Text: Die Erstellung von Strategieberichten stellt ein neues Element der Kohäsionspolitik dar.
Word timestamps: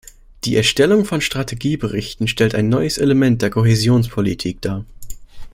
Die 0.45 0.55
Erstellung 0.55 1.05
von 1.05 1.21
Strategieberichten 1.21 2.27
stellt 2.27 2.55
ein 2.55 2.69
neues 2.69 2.97
Element 2.97 3.43
der 3.43 3.51
Kohäsionspolitik 3.51 4.59
dar. 4.59 4.83